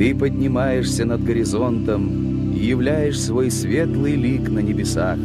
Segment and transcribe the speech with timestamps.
[0.00, 5.18] Ты поднимаешься над горизонтом и являешь свой светлый лик на небесах.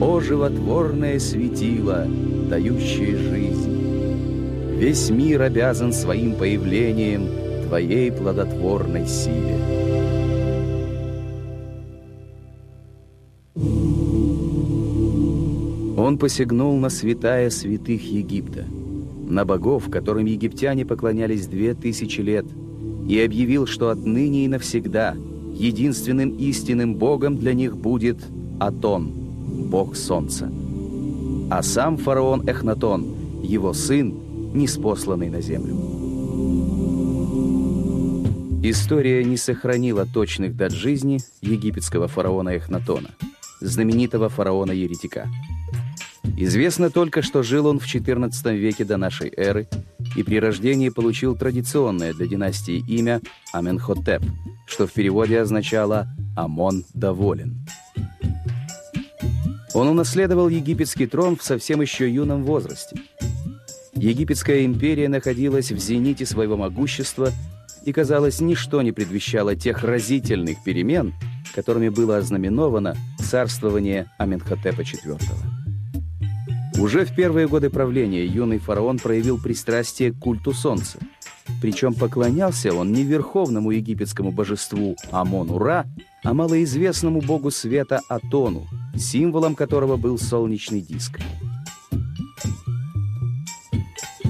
[0.00, 2.08] О, животворное светило,
[2.50, 4.76] дающее жизнь!
[4.76, 7.28] Весь мир обязан своим появлением
[7.68, 9.56] Твоей плодотворной силе.
[15.96, 18.64] Он посягнул на святая святых Египта,
[19.28, 22.46] на богов, которым египтяне поклонялись две тысячи лет,
[23.08, 25.14] и объявил, что отныне и навсегда
[25.54, 28.18] единственным истинным богом для них будет
[28.58, 29.12] Атон,
[29.70, 30.50] бог солнца.
[31.50, 34.14] А сам фараон Эхнатон, его сын,
[34.54, 35.76] неспосланный на землю.
[38.64, 43.10] История не сохранила точных дат жизни египетского фараона Эхнатона,
[43.60, 45.28] знаменитого фараона-еретика.
[46.36, 49.68] Известно только, что жил он в XIV веке до нашей эры
[50.16, 53.20] и при рождении получил традиционное для династии имя
[53.52, 54.22] Аменхотеп,
[54.66, 57.66] что в переводе означало «Амон доволен».
[59.74, 62.96] Он унаследовал египетский трон в совсем еще юном возрасте.
[63.94, 67.30] Египетская империя находилась в зените своего могущества,
[67.84, 71.14] и, казалось, ничто не предвещало тех разительных перемен,
[71.54, 75.18] которыми было ознаменовано царствование Аменхотепа IV.
[76.82, 80.98] Уже в первые годы правления юный фараон проявил пристрастие к культу солнца.
[81.60, 85.86] Причем поклонялся он не верховному египетскому божеству Амон-Ура,
[86.24, 88.66] а малоизвестному богу света Атону,
[88.96, 91.20] символом которого был солнечный диск.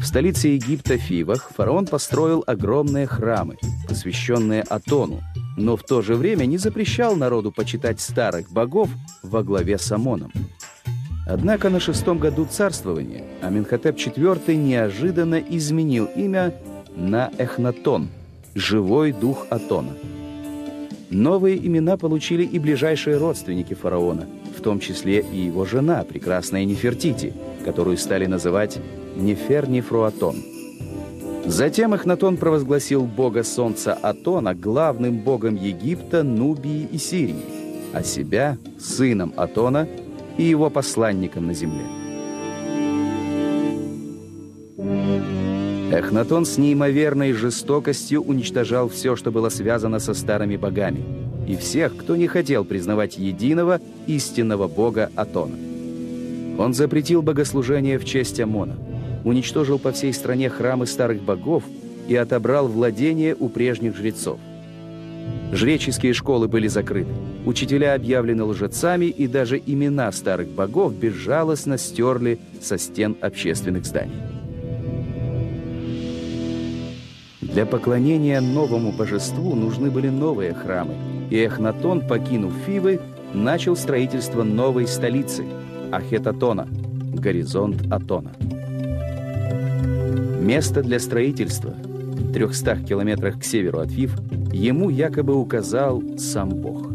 [0.00, 3.56] В столице Египта Фивах фараон построил огромные храмы,
[3.88, 5.20] посвященные Атону,
[5.56, 8.88] но в то же время не запрещал народу почитать старых богов
[9.24, 10.30] во главе с Амоном.
[11.26, 16.54] Однако на шестом году царствования Аминхотеп IV неожиданно изменил имя
[16.94, 18.08] на Эхнатон,
[18.54, 19.90] живой дух Атона.
[21.10, 24.26] Новые имена получили и ближайшие родственники фараона,
[24.56, 27.34] в том числе и его жена, прекрасная Нефертити,
[27.64, 28.78] которую стали называть
[29.16, 30.36] Нефер-Нефруатон.
[31.44, 37.44] Затем Эхнатон провозгласил бога солнца Атона главным богом Египта, Нубии и Сирии,
[37.92, 39.88] а себя сыном Атона–
[40.38, 41.84] и его посланником на земле.
[45.92, 51.02] Эхнатон с неимоверной жестокостью уничтожал все, что было связано со старыми богами,
[51.46, 55.56] и всех, кто не хотел признавать единого, истинного бога Атона.
[56.58, 58.76] Он запретил богослужение в честь Амона,
[59.24, 61.62] уничтожил по всей стране храмы старых богов
[62.08, 64.38] и отобрал владение у прежних жрецов.
[65.52, 67.10] Жреческие школы были закрыты,
[67.44, 74.16] учителя объявлены лжецами, и даже имена старых богов безжалостно стерли со стен общественных зданий.
[77.40, 80.94] Для поклонения новому божеству нужны были новые храмы,
[81.30, 83.00] и Эхнатон, покинув Фивы,
[83.32, 85.44] начал строительство новой столицы–
[85.92, 86.66] Ахетатона,
[87.14, 88.32] горизонт Атона.
[90.40, 91.74] Место для строительства–
[92.36, 94.14] 300 километрах к северу от Фив
[94.52, 96.86] ему якобы указал сам Бог.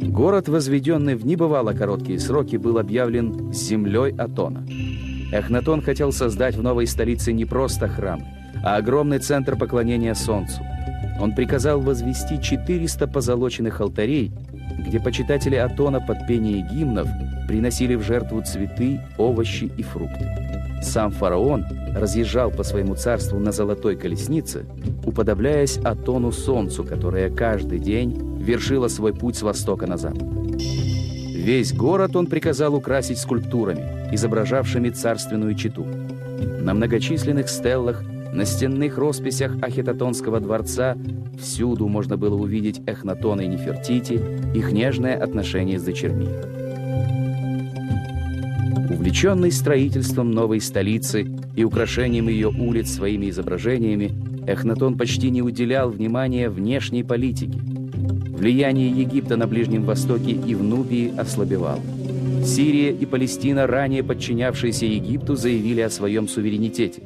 [0.00, 4.66] Город, возведенный в небывало короткие сроки, был объявлен землей Атона.
[5.30, 8.24] Эхнатон хотел создать в новой столице не просто храм,
[8.64, 10.62] а огромный центр поклонения Солнцу.
[11.20, 14.32] Он приказал возвести 400 позолоченных алтарей,
[14.78, 17.08] где почитатели Атона под пение гимнов
[17.46, 20.63] приносили в жертву цветы, овощи и фрукты.
[20.84, 21.64] Сам фараон
[21.94, 24.66] разъезжал по своему царству на золотой колеснице,
[25.04, 30.28] уподобляясь Атону Солнцу, которое каждый день вершило свой путь с востока на запад.
[31.34, 35.86] Весь город он приказал украсить скульптурами, изображавшими царственную читу.
[36.60, 38.02] На многочисленных стеллах,
[38.32, 40.96] на стенных росписях Ахитотонского дворца
[41.40, 44.20] всюду можно было увидеть Эхнатона и Нефертити,
[44.54, 46.28] их нежное отношение с дочерьми.
[49.04, 54.14] Увлеченный строительством новой столицы и украшением ее улиц своими изображениями,
[54.46, 57.58] Эхнатон почти не уделял внимания внешней политике.
[57.58, 61.82] Влияние Египта на Ближнем Востоке и в Нубии ослабевало.
[62.46, 67.02] Сирия и Палестина, ранее подчинявшиеся Египту, заявили о своем суверенитете.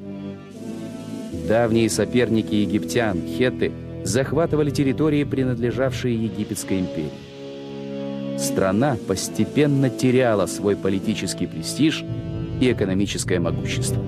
[1.49, 3.73] Давние соперники египтян, хетты,
[4.05, 7.28] захватывали территории, принадлежавшие Египетской империи
[8.38, 12.05] страна постепенно теряла свой политический престиж
[12.61, 14.02] и экономическое могущество.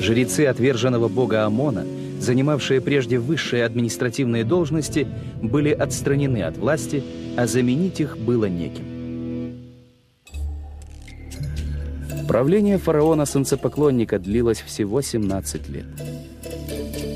[0.00, 1.84] Жрецы отверженного бога Амона,
[2.20, 5.06] занимавшие прежде высшие административные должности,
[5.42, 7.02] были отстранены от власти,
[7.36, 8.84] а заменить их было неким.
[12.28, 15.86] Правление фараона-солнцепоклонника длилось всего 17 лет.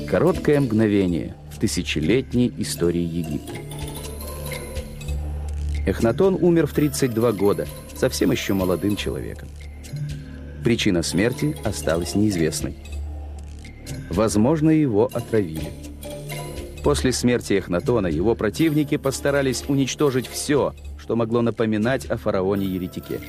[0.09, 3.72] Короткое мгновение в тысячелетней истории Египта.
[5.85, 9.49] Эхнатон умер в 32 года, совсем еще молодым человеком.
[10.63, 12.77] Причина смерти осталась неизвестной.
[14.09, 15.71] Возможно, его отравили.
[16.83, 23.19] После смерти Эхнатона его противники постарались уничтожить все, что могло напоминать о фараоне-еретике.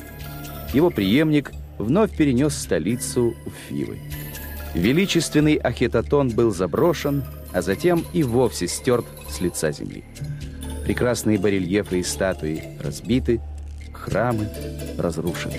[0.73, 3.99] Его преемник вновь перенес столицу в Фивы.
[4.75, 10.05] Величественный Ахетатон был заброшен, а затем и вовсе стерт с лица земли.
[10.85, 13.41] Прекрасные барельефы и статуи разбиты,
[13.93, 14.49] храмы
[14.99, 15.55] разрушены.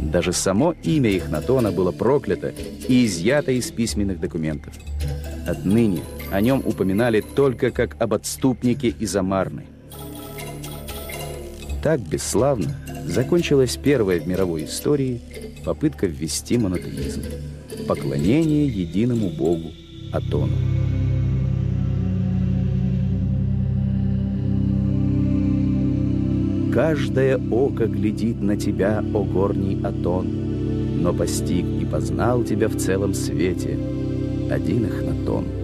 [0.00, 2.52] Даже само имя Ихнатона было проклято
[2.88, 4.74] и изъято из письменных документов.
[5.46, 6.00] Отныне
[6.32, 9.66] о нем упоминали только как об отступнике из Амарны.
[11.82, 12.76] Так бесславно
[13.06, 15.20] закончилась первая в мировой истории
[15.64, 17.22] попытка ввести монотеизм–
[17.88, 19.70] поклонение единому Богу
[20.12, 20.79] Атону.
[26.72, 33.12] Каждое око глядит на тебя, о горний Атон, но постиг и познал тебя в целом
[33.12, 33.76] свете
[34.50, 35.59] один Эхнатон.